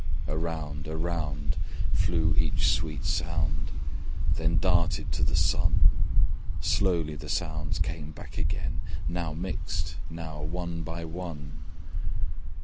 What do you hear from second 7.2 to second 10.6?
sounds came back again, Now mixed, now